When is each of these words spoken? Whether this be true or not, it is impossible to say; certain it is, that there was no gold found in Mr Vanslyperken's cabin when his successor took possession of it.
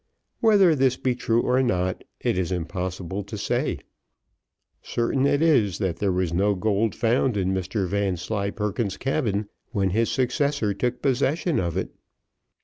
Whether 0.39 0.73
this 0.73 0.97
be 0.97 1.13
true 1.13 1.43
or 1.43 1.61
not, 1.61 2.03
it 2.19 2.35
is 2.35 2.51
impossible 2.51 3.21
to 3.23 3.37
say; 3.37 3.77
certain 4.81 5.27
it 5.27 5.43
is, 5.43 5.77
that 5.77 5.97
there 5.97 6.11
was 6.11 6.33
no 6.33 6.55
gold 6.55 6.95
found 6.95 7.37
in 7.37 7.53
Mr 7.53 7.87
Vanslyperken's 7.87 8.97
cabin 8.97 9.47
when 9.73 9.91
his 9.91 10.09
successor 10.09 10.73
took 10.73 11.03
possession 11.03 11.59
of 11.59 11.77
it. 11.77 11.91